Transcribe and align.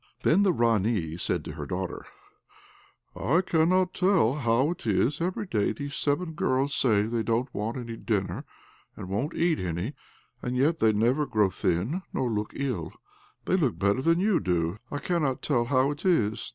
Then 0.23 0.41
the 0.41 0.51
Ranee 0.51 1.15
said 1.17 1.45
to 1.45 1.51
her 1.51 1.67
daughter, 1.67 2.07
"I 3.15 3.41
cannot 3.41 3.93
tell 3.93 4.33
how 4.33 4.71
it 4.71 4.87
is, 4.87 5.21
every 5.21 5.45
day 5.45 5.73
those 5.73 5.95
seven 5.95 6.33
girls 6.33 6.73
say 6.73 7.03
they 7.03 7.21
don't 7.21 7.53
want 7.53 7.77
any 7.77 7.97
dinner, 7.97 8.43
and 8.97 9.09
won't 9.09 9.35
eat 9.35 9.59
any; 9.59 9.93
and 10.41 10.57
yet 10.57 10.79
they 10.79 10.91
never 10.91 11.27
grow 11.27 11.51
thin 11.51 12.01
nor 12.13 12.31
look 12.31 12.51
ill; 12.55 12.93
they 13.45 13.55
look 13.55 13.77
better 13.77 14.01
than 14.01 14.19
you 14.19 14.39
do. 14.39 14.77
I 14.89 14.97
cannot 14.97 15.43
tell 15.43 15.65
how 15.65 15.91
it 15.91 16.03
is." 16.03 16.49